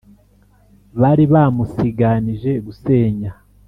[1.01, 3.31] bari bamusiganije gusenya